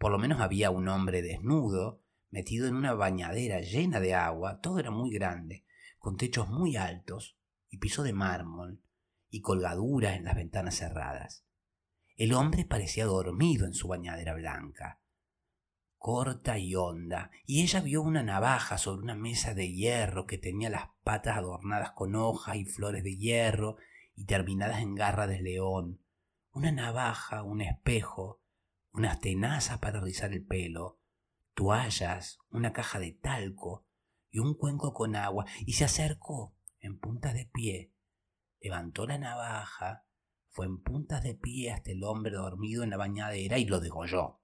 Por 0.04 0.12
lo 0.12 0.20
menos 0.20 0.42
había 0.42 0.70
un 0.70 0.90
hombre 0.90 1.22
desnudo, 1.22 2.02
metido 2.30 2.68
en 2.68 2.76
una 2.76 2.94
bañadera 2.94 3.62
llena 3.62 4.02
de 4.02 4.14
agua, 4.14 4.60
todo 4.60 4.80
era 4.80 4.92
muy 4.92 5.12
grande, 5.12 5.64
con 5.98 6.18
techos 6.18 6.50
muy 6.50 6.76
altos, 6.76 7.38
y 7.70 7.78
piso 7.78 8.04
de 8.04 8.12
mármol 8.12 8.82
y 9.30 9.40
colgaduras 9.40 10.18
en 10.18 10.26
las 10.26 10.36
ventanas 10.36 10.76
cerradas. 10.76 11.46
El 12.18 12.34
hombre 12.34 12.66
parecía 12.66 13.06
dormido 13.06 13.66
en 13.66 13.74
su 13.74 13.88
bañadera 13.88 14.34
blanca, 14.34 15.00
corta 15.98 16.58
y 16.58 16.76
honda, 16.76 17.32
y 17.46 17.64
ella 17.64 17.80
vio 17.80 18.02
una 18.02 18.24
navaja 18.24 18.78
sobre 18.78 19.04
una 19.04 19.16
mesa 19.16 19.54
de 19.54 19.72
hierro 19.72 20.28
que 20.28 20.38
tenía 20.38 20.70
las 20.70 20.90
patas 21.06 21.38
adornadas 21.38 21.92
con 21.92 22.16
hojas 22.16 22.58
y 22.58 22.66
flores 22.66 23.06
de 23.06 23.16
hierro 23.16 23.78
y 24.16 24.26
terminadas 24.26 24.82
en 24.82 24.96
garra 24.96 25.28
de 25.28 25.42
león, 25.42 26.02
una 26.52 26.74
navaja, 26.74 27.44
un 27.44 27.62
espejo, 27.62 28.43
unas 28.94 29.20
tenazas 29.20 29.80
para 29.80 30.00
rizar 30.00 30.32
el 30.32 30.46
pelo, 30.46 31.00
toallas, 31.54 32.40
una 32.50 32.74
caja 32.74 33.00
de 33.00 33.12
talco 33.12 33.86
y 34.30 34.40
un 34.40 34.56
cuenco 34.56 34.94
con 34.94 35.16
agua, 35.16 35.46
y 35.66 35.74
se 35.74 35.86
acercó 35.86 36.56
en 36.80 37.00
puntas 37.00 37.34
de 37.34 37.50
pie, 37.52 37.94
levantó 38.60 39.06
la 39.06 39.18
navaja, 39.18 40.06
fue 40.50 40.68
en 40.68 40.82
puntas 40.82 41.24
de 41.24 41.34
pie 41.34 41.72
hasta 41.72 41.92
el 41.92 42.04
hombre 42.04 42.32
dormido 42.32 42.84
en 42.84 42.92
la 42.92 42.98
bañadera 42.98 43.58
y 43.58 43.66
lo 43.66 43.80
degolló. 43.80 44.40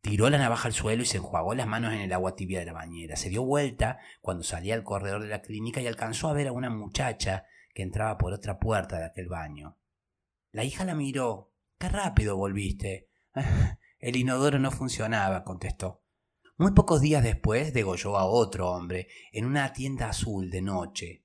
Tiró 0.00 0.30
la 0.30 0.38
navaja 0.38 0.68
al 0.68 0.74
suelo 0.74 1.02
y 1.02 1.06
se 1.06 1.18
enjuagó 1.18 1.54
las 1.54 1.66
manos 1.66 1.92
en 1.92 2.00
el 2.00 2.12
agua 2.12 2.34
tibia 2.34 2.60
de 2.60 2.66
la 2.66 2.72
bañera. 2.72 3.16
Se 3.16 3.28
dio 3.28 3.44
vuelta 3.44 3.98
cuando 4.20 4.42
salía 4.42 4.74
al 4.74 4.84
corredor 4.84 5.22
de 5.22 5.28
la 5.28 5.42
clínica 5.42 5.80
y 5.80 5.86
alcanzó 5.86 6.28
a 6.28 6.32
ver 6.32 6.48
a 6.48 6.52
una 6.52 6.70
muchacha 6.70 7.44
que 7.74 7.82
entraba 7.82 8.16
por 8.16 8.32
otra 8.32 8.58
puerta 8.58 8.98
de 8.98 9.06
aquel 9.06 9.28
baño. 9.28 9.78
La 10.50 10.64
hija 10.64 10.84
la 10.84 10.94
miró. 10.94 11.52
Qué 11.78 11.88
rápido 11.88 12.36
volviste. 12.36 13.08
El 13.98 14.16
inodoro 14.16 14.58
no 14.58 14.70
funcionaba, 14.70 15.44
contestó. 15.44 16.04
Muy 16.56 16.72
pocos 16.72 17.00
días 17.00 17.22
después 17.22 17.72
degolló 17.72 18.16
a 18.16 18.24
otro 18.24 18.70
hombre 18.70 19.08
en 19.32 19.44
una 19.44 19.72
tienda 19.72 20.08
azul 20.08 20.50
de 20.50 20.62
noche. 20.62 21.24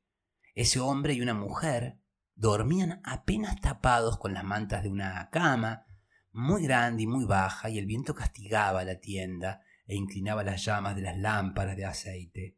Ese 0.54 0.80
hombre 0.80 1.14
y 1.14 1.22
una 1.22 1.34
mujer 1.34 2.00
dormían 2.36 3.02
apenas 3.04 3.60
tapados 3.60 4.18
con 4.18 4.34
las 4.34 4.44
mantas 4.44 4.84
de 4.84 4.90
una 4.90 5.30
cama, 5.32 5.86
muy 6.32 6.64
grande 6.64 7.04
y 7.04 7.08
muy 7.08 7.26
baja, 7.26 7.70
y 7.70 7.78
el 7.78 7.86
viento 7.86 8.14
castigaba 8.14 8.84
la 8.84 9.00
tienda 9.00 9.62
e 9.86 9.96
inclinaba 9.96 10.44
las 10.44 10.64
llamas 10.66 10.96
de 10.96 11.02
las 11.02 11.18
lámparas 11.18 11.78
de 11.78 11.86
aceite. 11.86 12.58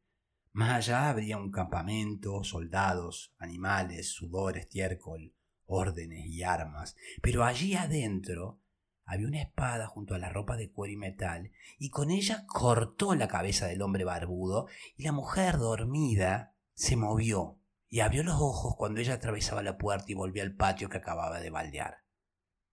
Más 0.51 0.71
allá 0.71 1.09
habría 1.09 1.37
un 1.37 1.51
campamento, 1.51 2.43
soldados, 2.43 3.33
animales, 3.37 4.09
sudor, 4.09 4.57
estiércol, 4.57 5.33
órdenes 5.65 6.25
y 6.25 6.43
armas, 6.43 6.95
pero 7.21 7.43
allí 7.43 7.75
adentro 7.75 8.61
había 9.05 9.27
una 9.27 9.41
espada 9.41 9.87
junto 9.87 10.15
a 10.15 10.19
la 10.19 10.29
ropa 10.29 10.57
de 10.57 10.71
cuero 10.71 10.93
y 10.93 10.97
metal, 10.97 11.51
y 11.77 11.89
con 11.89 12.09
ella 12.09 12.45
cortó 12.47 13.13
la 13.15 13.27
cabeza 13.27 13.67
del 13.67 13.81
hombre 13.81 14.03
barbudo, 14.03 14.67
y 14.95 15.03
la 15.03 15.11
mujer 15.11 15.57
dormida 15.57 16.55
se 16.73 16.95
movió 16.95 17.59
y 17.87 17.99
abrió 17.99 18.23
los 18.23 18.35
ojos 18.35 18.75
cuando 18.75 18.99
ella 18.99 19.13
atravesaba 19.13 19.63
la 19.63 19.77
puerta 19.77 20.05
y 20.07 20.15
volvió 20.15 20.43
al 20.43 20.55
patio 20.55 20.89
que 20.89 20.97
acababa 20.97 21.39
de 21.39 21.49
baldear. 21.51 22.03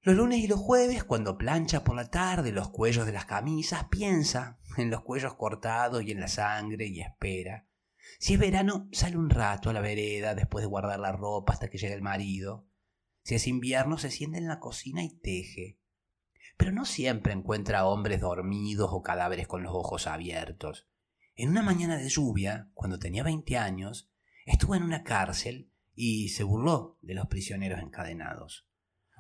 Los 0.01 0.17
lunes 0.17 0.41
y 0.41 0.49
los 0.49 0.59
jueves, 0.59 1.05
cuando 1.05 1.39
plancha 1.39 1.85
por 1.85 1.95
la 1.95 2.11
tarde 2.11 2.51
los 2.51 2.71
cuellos 2.71 3.07
de 3.07 3.13
las 3.13 3.27
camisas, 3.27 3.85
piensa 3.89 4.59
en 4.77 4.91
los 4.91 5.03
cuellos 5.03 5.35
cortados 5.35 6.03
y 6.03 6.11
en 6.11 6.19
la 6.19 6.29
sangre 6.29 6.87
y 6.87 7.03
espera. 7.03 7.69
Si 8.19 8.35
es 8.35 8.41
verano, 8.41 8.89
sale 8.91 9.17
un 9.17 9.31
rato 9.31 9.71
a 9.71 9.73
la 9.73 9.81
vereda 9.81 10.35
después 10.35 10.63
de 10.63 10.69
guardar 10.69 10.99
la 10.99 11.13
ropa 11.13 11.53
hasta 11.53 11.69
que 11.69 11.79
llegue 11.79 11.95
el 11.95 12.03
marido. 12.03 12.67
Si 13.23 13.37
es 13.37 13.47
invierno, 13.47 13.99
se 13.99 14.11
sienta 14.11 14.39
en 14.39 14.49
la 14.49 14.59
cocina 14.59 15.05
y 15.05 15.11
teje 15.21 15.79
pero 16.63 16.71
no 16.71 16.85
siempre 16.85 17.33
encuentra 17.33 17.87
hombres 17.87 18.21
dormidos 18.21 18.91
o 18.93 19.03
cadáveres 19.03 19.49
con 19.49 19.65
los 19.65 19.75
ojos 19.75 20.07
abiertos. 20.07 20.87
En 21.35 21.49
una 21.49 21.61
mañana 21.61 21.97
de 21.97 22.09
lluvia, 22.09 22.71
cuando 22.73 23.01
tenía 23.01 23.25
veinte 23.25 23.59
años, 23.59 24.13
estuvo 24.47 24.77
en 24.77 24.85
una 24.85 25.03
cárcel 25.03 25.73
y 25.93 26.29
se 26.29 26.45
burló 26.45 26.99
de 27.03 27.15
los 27.15 27.27
prisioneros 27.27 27.81
encadenados. 27.81 28.69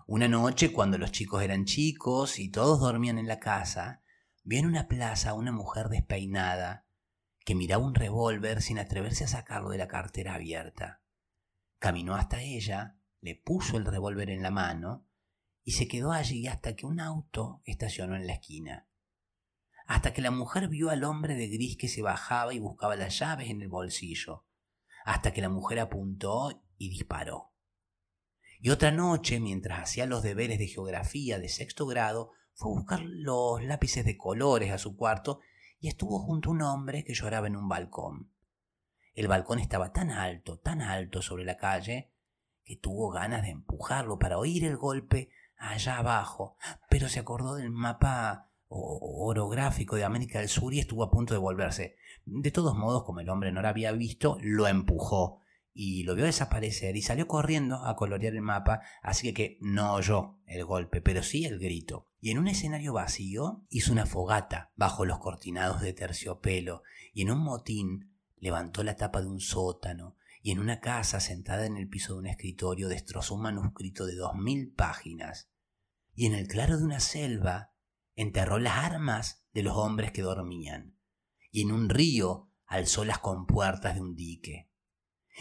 Una 0.07 0.29
noche, 0.29 0.71
cuando 0.71 0.99
los 0.99 1.11
chicos 1.11 1.43
eran 1.43 1.65
chicos 1.65 2.39
y 2.39 2.49
todos 2.49 2.79
dormían 2.79 3.19
en 3.19 3.27
la 3.27 3.41
casa, 3.41 4.05
vio 4.45 4.61
en 4.61 4.67
una 4.67 4.87
plaza 4.87 5.35
una 5.35 5.51
mujer 5.51 5.89
despeinada 5.89 6.87
que 7.45 7.57
miraba 7.57 7.85
un 7.85 7.97
revólver 7.97 8.63
sin 8.63 8.79
atreverse 8.79 9.25
a 9.25 9.29
sacarlo 9.29 9.71
de 9.71 9.79
la 9.79 9.89
cartera 9.89 10.35
abierta. 10.35 11.03
Caminó 11.81 12.15
hasta 12.15 12.41
ella, 12.41 12.99
le 13.21 13.35
puso 13.35 13.79
el 13.79 13.85
revólver 13.85 14.31
en 14.31 14.45
la 14.45 14.53
mano 14.53 15.09
y 15.65 15.73
se 15.73 15.89
quedó 15.89 16.13
allí 16.13 16.47
hasta 16.47 16.75
que 16.75 16.87
un 16.87 17.01
auto 17.01 17.63
estacionó 17.65 18.17
en 18.17 18.27
la 18.27 18.35
esquina. 18.35 18.89
Hasta 19.87 20.13
que 20.13 20.23
la 20.23 20.31
mujer 20.31 20.69
vio 20.69 20.91
al 20.91 21.05
hombre 21.05 21.35
de 21.35 21.49
gris 21.49 21.77
que 21.77 21.89
se 21.89 22.03
bajaba 22.03 22.55
y 22.55 22.59
buscaba 22.59 22.97
las 22.97 23.19
llaves 23.19 23.51
en 23.51 23.61
el 23.63 23.69
bolsillo. 23.69 24.47
Hasta 25.05 25.33
que 25.33 25.41
la 25.41 25.49
mujer 25.49 25.81
apuntó 25.81 26.65
y 26.77 26.89
disparó. 26.89 27.53
Y 28.61 28.71
otra 28.71 28.93
noche, 28.93 29.41
mientras 29.41 29.81
hacía 29.81 30.07
los 30.07 30.23
deberes 30.23 30.59
de 30.59 30.69
geografía 30.69 31.39
de 31.39 31.49
sexto 31.49 31.87
grado, 31.87 32.31
fue 32.55 32.71
a 32.71 32.75
buscar 32.75 33.01
los 33.03 33.63
lápices 33.63 34.05
de 34.05 34.17
colores 34.17 34.71
a 34.71 34.79
su 34.79 34.97
cuarto 34.97 35.41
y 35.81 35.89
estuvo 35.89 36.21
junto 36.21 36.51
a 36.51 36.53
un 36.53 36.63
hombre 36.63 37.03
que 37.03 37.15
lloraba 37.15 37.49
en 37.49 37.57
un 37.57 37.69
balcón. 37.69 38.33
El 39.15 39.27
balcón 39.27 39.59
estaba 39.59 39.93
tan 39.93 40.11
alto, 40.11 40.59
tan 40.59 40.81
alto 40.81 41.23
sobre 41.23 41.45
la 41.45 41.57
calle, 41.57 42.13
que 42.65 42.77
tuvo 42.77 43.11
ganas 43.11 43.43
de 43.43 43.51
empujarlo 43.51 44.19
para 44.19 44.39
oír 44.39 44.65
el 44.65 44.77
golpe 44.77 45.31
allá 45.63 45.99
abajo, 45.99 46.57
pero 46.91 47.09
se 47.09 47.21
acordó 47.21 47.55
del 47.55 47.71
mapa 47.71 48.51
orográfico 48.69 49.97
de 49.97 50.05
América 50.05 50.41
del 50.41 50.49
Sur 50.49 50.75
y 50.75 50.81
estuvo 50.81 51.05
a 51.05 51.11
punto 51.11 51.35
de 51.35 51.39
volverse. 51.39 51.97
De 52.25 52.51
todos 52.51 52.77
modos, 52.77 53.05
como 53.05 53.21
el 53.21 53.29
hombre 53.29 53.53
no 53.53 53.63
lo 53.63 53.69
había 53.69 53.93
visto, 53.93 54.39
lo 54.41 54.67
empujó 54.67 55.39
y 55.73 56.03
lo 56.03 56.15
vio 56.15 56.25
desaparecer 56.25 56.97
y 56.97 57.03
salió 57.03 57.29
corriendo 57.29 57.77
a 57.85 57.97
colorear 57.97 58.35
el 58.35 58.43
mapa, 58.43 58.81
así 59.03 59.33
que 59.33 59.59
no 59.61 59.95
oyó 59.95 60.39
el 60.47 60.65
golpe, 60.65 61.01
pero 61.01 61.23
sí 61.23 61.45
el 61.45 61.59
grito. 61.59 62.09
Y 62.21 62.31
en 62.31 62.39
un 62.39 62.49
escenario 62.49 62.93
vacío 62.93 63.65
hizo 63.71 63.93
una 63.93 64.07
fogata 64.07 64.73
bajo 64.75 65.05
los 65.05 65.19
cortinados 65.19 65.81
de 65.81 65.93
terciopelo 65.93 66.83
y 67.15 67.23
en 67.23 67.31
un 67.31 67.39
motín 67.39 68.17
levantó 68.39 68.83
la 68.83 68.97
tapa 68.97 69.21
de 69.23 69.29
un 69.29 69.41
sótano 69.41 70.17
y 70.43 70.51
en 70.51 70.59
una 70.59 70.81
casa 70.81 71.21
sentada 71.21 71.67
en 71.67 71.77
el 71.77 71.89
piso 71.89 72.15
de 72.15 72.19
un 72.19 72.27
escritorio 72.27 72.89
destrozó 72.89 73.37
un 73.37 73.43
manuscrito 73.43 74.07
de 74.07 74.17
dos 74.17 74.35
mil 74.35 74.73
páginas 74.73 75.52
y 76.15 76.27
en 76.27 76.35
el 76.35 76.47
claro 76.47 76.79
de 76.79 76.85
una 76.85 77.01
selva 77.01 77.73
enterró 78.15 78.59
las 78.59 78.79
armas 78.79 79.45
de 79.53 79.63
los 79.63 79.77
hombres 79.77 80.13
que 80.13 80.23
dormían 80.23 80.97
y 81.51 81.63
en 81.63 81.73
un 81.73 81.89
río 81.89 82.51
alzó 82.67 83.05
las 83.05 83.19
compuertas 83.19 83.95
de 83.95 84.01
un 84.01 84.17
dique. 84.17 84.71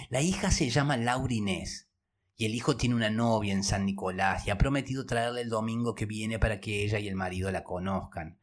La 0.09 0.21
hija 0.21 0.51
se 0.51 0.69
llama 0.69 0.97
Laura 0.97 1.33
Inés 1.33 1.89
y 2.35 2.45
el 2.45 2.55
hijo 2.55 2.75
tiene 2.75 2.95
una 2.95 3.09
novia 3.09 3.53
en 3.53 3.63
San 3.63 3.85
Nicolás 3.85 4.45
y 4.45 4.49
ha 4.49 4.57
prometido 4.57 5.05
traerle 5.05 5.41
el 5.41 5.49
domingo 5.49 5.95
que 5.95 6.05
viene 6.05 6.39
para 6.39 6.59
que 6.59 6.83
ella 6.83 6.99
y 6.99 7.07
el 7.07 7.15
marido 7.15 7.51
la 7.51 7.63
conozcan. 7.63 8.39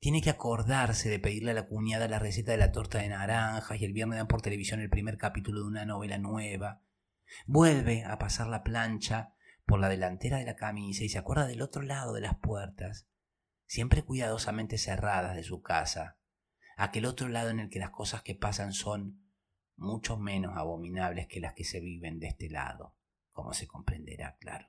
Tiene 0.00 0.22
que 0.22 0.30
acordarse 0.30 1.08
de 1.08 1.18
pedirle 1.18 1.52
a 1.52 1.54
la 1.54 1.66
cuñada 1.66 2.08
la 2.08 2.18
receta 2.18 2.52
de 2.52 2.58
la 2.58 2.72
torta 2.72 2.98
de 2.98 3.08
naranjas 3.08 3.80
y 3.80 3.84
el 3.84 3.92
viernes 3.92 4.18
dan 4.18 4.28
por 4.28 4.42
televisión 4.42 4.80
el 4.80 4.90
primer 4.90 5.16
capítulo 5.16 5.60
de 5.60 5.66
una 5.66 5.84
novela 5.84 6.18
nueva. 6.18 6.82
Vuelve 7.46 8.04
a 8.04 8.18
pasar 8.18 8.46
la 8.46 8.62
plancha 8.62 9.34
por 9.68 9.80
la 9.80 9.90
delantera 9.90 10.38
de 10.38 10.46
la 10.46 10.56
camisa 10.56 11.04
y 11.04 11.10
se 11.10 11.18
acuerda 11.18 11.46
del 11.46 11.60
otro 11.60 11.82
lado 11.82 12.14
de 12.14 12.22
las 12.22 12.38
puertas, 12.38 13.06
siempre 13.66 14.02
cuidadosamente 14.02 14.78
cerradas 14.78 15.36
de 15.36 15.44
su 15.44 15.60
casa, 15.60 16.18
aquel 16.78 17.04
otro 17.04 17.28
lado 17.28 17.50
en 17.50 17.60
el 17.60 17.68
que 17.68 17.78
las 17.78 17.90
cosas 17.90 18.22
que 18.22 18.34
pasan 18.34 18.72
son 18.72 19.22
mucho 19.76 20.16
menos 20.16 20.56
abominables 20.56 21.26
que 21.28 21.38
las 21.38 21.52
que 21.52 21.64
se 21.64 21.80
viven 21.80 22.18
de 22.18 22.28
este 22.28 22.48
lado, 22.48 22.96
como 23.30 23.52
se 23.52 23.66
comprenderá, 23.66 24.38
claro. 24.40 24.68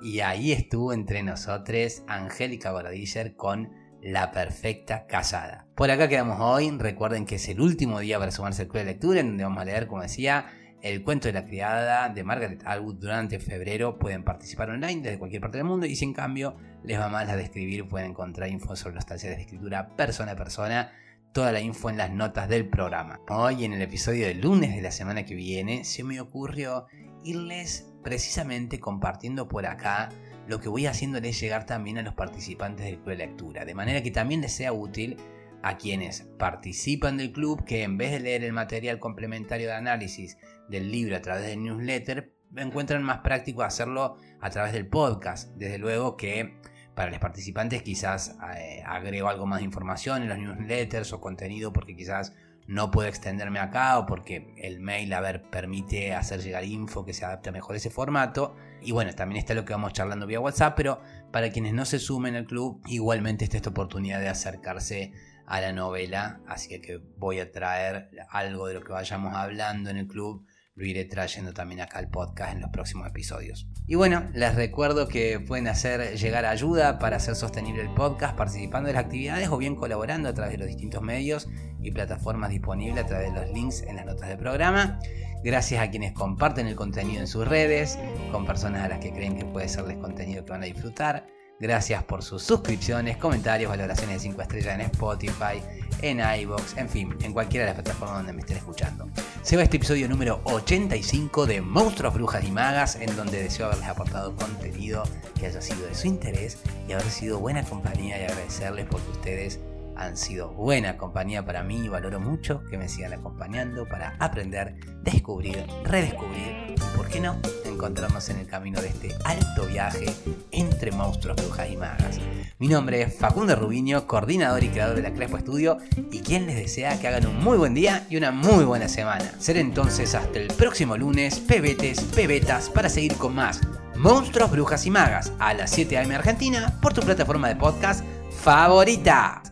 Y 0.00 0.20
ahí 0.20 0.52
estuvo 0.52 0.92
entre 0.92 1.24
nosotros 1.24 2.04
Angélica 2.06 2.70
Borodiller 2.70 3.34
con 3.34 3.81
La 4.02 4.32
Perfecta 4.32 5.06
Casada. 5.06 5.66
Por 5.76 5.90
acá 5.92 6.08
quedamos 6.08 6.40
hoy. 6.40 6.68
Recuerden 6.76 7.24
que 7.24 7.36
es 7.36 7.48
el 7.48 7.60
último 7.60 8.00
día 8.00 8.18
para 8.18 8.32
sumarse 8.32 8.62
al 8.62 8.68
club 8.68 8.80
de 8.80 8.86
lectura, 8.86 9.20
en 9.20 9.28
donde 9.28 9.44
vamos 9.44 9.62
a 9.62 9.64
leer, 9.64 9.86
como 9.86 10.02
decía, 10.02 10.46
el 10.82 11.04
cuento 11.04 11.28
de 11.28 11.34
la 11.34 11.44
criada 11.44 12.08
de 12.08 12.24
Margaret 12.24 12.62
Atwood 12.66 12.96
durante 12.96 13.38
febrero. 13.38 14.00
Pueden 14.00 14.24
participar 14.24 14.70
online 14.70 15.02
desde 15.02 15.20
cualquier 15.20 15.40
parte 15.40 15.58
del 15.58 15.68
mundo 15.68 15.86
y 15.86 15.94
si 15.94 16.04
en 16.04 16.14
cambio 16.14 16.56
les 16.82 16.98
va 16.98 17.08
mal 17.08 17.30
a 17.30 17.36
describir 17.36 17.88
pueden 17.88 18.10
encontrar 18.10 18.48
info 18.48 18.74
sobre 18.74 18.96
los 18.96 19.06
talleres 19.06 19.36
de 19.36 19.44
escritura 19.44 19.94
persona 19.94 20.32
a 20.32 20.36
persona. 20.36 20.92
Toda 21.32 21.52
la 21.52 21.60
info 21.60 21.88
en 21.88 21.96
las 21.96 22.10
notas 22.10 22.48
del 22.48 22.68
programa. 22.68 23.20
Hoy 23.28 23.64
en 23.64 23.72
el 23.72 23.82
episodio 23.82 24.26
del 24.26 24.40
lunes 24.40 24.74
de 24.74 24.82
la 24.82 24.90
semana 24.90 25.24
que 25.24 25.36
viene 25.36 25.84
se 25.84 26.02
me 26.02 26.20
ocurrió 26.20 26.88
irles 27.22 27.88
precisamente 28.02 28.80
compartiendo 28.80 29.48
por 29.48 29.64
acá 29.64 30.10
lo 30.46 30.60
que 30.60 30.68
voy 30.68 30.86
haciéndoles 30.86 31.40
llegar 31.40 31.66
también 31.66 31.98
a 31.98 32.02
los 32.02 32.14
participantes 32.14 32.86
del 32.86 32.96
club 32.96 33.10
de 33.10 33.16
lectura. 33.16 33.64
De 33.64 33.74
manera 33.74 34.02
que 34.02 34.10
también 34.10 34.40
les 34.40 34.52
sea 34.52 34.72
útil 34.72 35.16
a 35.62 35.78
quienes 35.78 36.22
participan 36.38 37.16
del 37.16 37.32
club 37.32 37.64
que 37.64 37.82
en 37.84 37.96
vez 37.96 38.10
de 38.10 38.20
leer 38.20 38.44
el 38.44 38.52
material 38.52 38.98
complementario 38.98 39.68
de 39.68 39.74
análisis 39.74 40.38
del 40.68 40.90
libro 40.90 41.16
a 41.16 41.22
través 41.22 41.46
del 41.46 41.62
newsletter, 41.62 42.32
encuentran 42.56 43.02
más 43.02 43.18
práctico 43.18 43.62
hacerlo 43.62 44.16
a 44.40 44.50
través 44.50 44.72
del 44.72 44.88
podcast. 44.88 45.50
Desde 45.56 45.78
luego 45.78 46.16
que 46.16 46.58
para 46.94 47.10
los 47.10 47.20
participantes 47.20 47.82
quizás 47.82 48.36
eh, 48.56 48.82
agrego 48.84 49.28
algo 49.28 49.46
más 49.46 49.60
de 49.60 49.64
información 49.64 50.22
en 50.22 50.28
los 50.28 50.38
newsletters 50.38 51.12
o 51.12 51.20
contenido 51.20 51.72
porque 51.72 51.96
quizás 51.96 52.34
no 52.66 52.90
puedo 52.90 53.08
extenderme 53.08 53.58
acá 53.58 53.98
o 53.98 54.06
porque 54.06 54.54
el 54.56 54.80
mail 54.80 55.12
a 55.12 55.20
ver 55.20 55.42
permite 55.50 56.14
hacer 56.14 56.40
llegar 56.40 56.64
info 56.64 57.04
que 57.04 57.12
se 57.12 57.24
adapte 57.24 57.52
mejor 57.52 57.74
a 57.74 57.78
ese 57.78 57.90
formato. 57.90 58.56
Y 58.80 58.92
bueno, 58.92 59.12
también 59.14 59.38
está 59.38 59.54
lo 59.54 59.64
que 59.64 59.72
vamos 59.72 59.92
charlando 59.92 60.26
vía 60.26 60.40
WhatsApp, 60.40 60.74
pero 60.76 61.00
para 61.30 61.50
quienes 61.50 61.74
no 61.74 61.84
se 61.84 61.98
sumen 61.98 62.36
al 62.36 62.46
club, 62.46 62.80
igualmente 62.86 63.44
está 63.44 63.56
esta 63.56 63.70
oportunidad 63.70 64.20
de 64.20 64.28
acercarse 64.28 65.12
a 65.46 65.60
la 65.60 65.72
novela, 65.72 66.40
así 66.46 66.80
que 66.80 66.98
voy 67.18 67.40
a 67.40 67.50
traer 67.50 68.10
algo 68.30 68.68
de 68.68 68.74
lo 68.74 68.80
que 68.80 68.92
vayamos 68.92 69.34
hablando 69.34 69.90
en 69.90 69.98
el 69.98 70.06
club 70.06 70.46
lo 70.74 70.86
iré 70.86 71.04
trayendo 71.04 71.52
también 71.52 71.80
acá 71.80 71.98
al 71.98 72.08
podcast 72.08 72.54
en 72.54 72.60
los 72.60 72.70
próximos 72.70 73.06
episodios. 73.06 73.68
Y 73.86 73.94
bueno, 73.94 74.28
les 74.32 74.54
recuerdo 74.54 75.06
que 75.06 75.38
pueden 75.38 75.68
hacer 75.68 76.16
llegar 76.16 76.46
ayuda 76.46 76.98
para 76.98 77.16
hacer 77.16 77.34
sostenible 77.34 77.82
el 77.82 77.92
podcast 77.92 78.36
participando 78.36 78.88
de 78.88 78.94
las 78.94 79.04
actividades 79.04 79.48
o 79.48 79.58
bien 79.58 79.76
colaborando 79.76 80.28
a 80.28 80.34
través 80.34 80.52
de 80.52 80.58
los 80.58 80.68
distintos 80.68 81.02
medios 81.02 81.48
y 81.80 81.90
plataformas 81.90 82.50
disponibles 82.50 83.04
a 83.04 83.06
través 83.06 83.32
de 83.32 83.40
los 83.40 83.50
links 83.52 83.82
en 83.82 83.96
las 83.96 84.06
notas 84.06 84.28
del 84.28 84.38
programa. 84.38 84.98
Gracias 85.44 85.82
a 85.82 85.90
quienes 85.90 86.12
comparten 86.12 86.68
el 86.68 86.76
contenido 86.76 87.20
en 87.20 87.26
sus 87.26 87.46
redes, 87.46 87.98
con 88.30 88.46
personas 88.46 88.84
a 88.84 88.88
las 88.88 89.00
que 89.00 89.12
creen 89.12 89.36
que 89.36 89.44
puede 89.44 89.68
serles 89.68 89.98
contenido 89.98 90.44
que 90.44 90.52
van 90.52 90.62
a 90.62 90.66
disfrutar. 90.66 91.26
Gracias 91.58 92.02
por 92.04 92.22
sus 92.22 92.42
suscripciones, 92.42 93.16
comentarios, 93.18 93.70
valoraciones 93.70 94.16
de 94.16 94.20
5 94.30 94.42
estrellas 94.42 94.74
en 94.74 94.80
Spotify, 94.82 95.62
en 96.00 96.20
iBox, 96.40 96.76
en 96.76 96.88
fin, 96.88 97.14
en 97.22 97.32
cualquiera 97.32 97.66
de 97.66 97.72
las 97.72 97.82
plataformas 97.82 98.18
donde 98.18 98.32
me 98.32 98.40
estén 98.40 98.56
escuchando. 98.56 99.08
Se 99.42 99.56
va 99.56 99.64
este 99.64 99.78
episodio 99.78 100.08
número 100.08 100.40
85 100.44 101.46
de 101.46 101.60
Monstruos, 101.60 102.14
Brujas 102.14 102.44
y 102.44 102.52
Magas, 102.52 102.94
en 102.94 103.16
donde 103.16 103.42
deseo 103.42 103.66
haberles 103.66 103.88
aportado 103.88 104.36
contenido 104.36 105.02
que 105.38 105.46
haya 105.46 105.60
sido 105.60 105.84
de 105.84 105.96
su 105.96 106.06
interés 106.06 106.58
y 106.88 106.92
haber 106.92 107.10
sido 107.10 107.40
buena 107.40 107.64
compañía 107.64 108.20
y 108.20 108.22
agradecerles 108.22 108.86
porque 108.88 109.10
ustedes 109.10 109.58
han 109.96 110.16
sido 110.16 110.52
buena 110.52 110.96
compañía 110.96 111.44
para 111.44 111.62
mí 111.62 111.84
y 111.84 111.88
valoro 111.88 112.20
mucho 112.20 112.62
que 112.70 112.78
me 112.78 112.88
sigan 112.88 113.12
acompañando 113.12 113.86
para 113.86 114.16
aprender, 114.18 114.74
descubrir, 115.02 115.64
redescubrir 115.84 116.74
y, 116.76 116.96
por 116.96 117.08
qué 117.08 117.20
no, 117.20 117.38
encontrarnos 117.64 118.28
en 118.28 118.38
el 118.38 118.46
camino 118.46 118.80
de 118.80 118.88
este 118.88 119.14
alto 119.24 119.66
viaje 119.66 120.06
entre 120.50 120.92
monstruos, 120.92 121.36
brujas 121.36 121.70
y 121.70 121.76
magas. 121.76 122.18
Mi 122.58 122.68
nombre 122.68 123.02
es 123.02 123.14
Facundo 123.16 123.56
Rubiño, 123.56 124.06
coordinador 124.06 124.62
y 124.62 124.68
creador 124.68 124.96
de 124.96 125.02
la 125.02 125.12
Crespo 125.12 125.36
Estudio 125.36 125.78
y 126.10 126.20
quien 126.20 126.46
les 126.46 126.56
desea 126.56 127.00
que 127.00 127.08
hagan 127.08 127.26
un 127.26 127.42
muy 127.42 127.58
buen 127.58 127.74
día 127.74 128.06
y 128.08 128.16
una 128.16 128.30
muy 128.30 128.64
buena 128.64 128.88
semana. 128.88 129.32
Seré 129.38 129.60
entonces 129.60 130.14
hasta 130.14 130.38
el 130.38 130.48
próximo 130.48 130.96
lunes, 130.96 131.40
pebetes, 131.40 132.00
pebetas, 132.14 132.70
para 132.70 132.88
seguir 132.88 133.16
con 133.16 133.34
más 133.34 133.60
Monstruos, 133.96 134.50
Brujas 134.50 134.86
y 134.86 134.90
Magas 134.90 135.32
a 135.38 135.54
las 135.54 135.70
7 135.70 135.98
am 135.98 136.10
Argentina 136.12 136.78
por 136.80 136.92
tu 136.92 137.02
plataforma 137.02 137.48
de 137.48 137.56
podcast 137.56 138.04
favorita. 138.42 139.51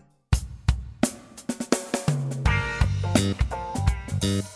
Thank 4.21 4.45
you. 4.45 4.50